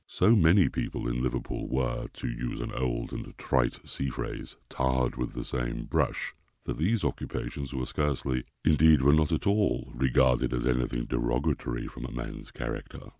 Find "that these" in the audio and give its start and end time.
6.63-7.03